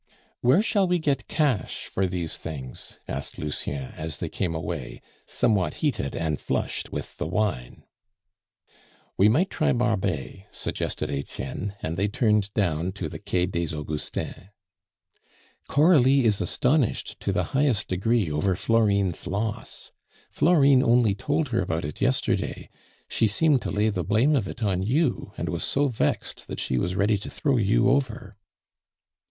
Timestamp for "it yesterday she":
21.85-23.27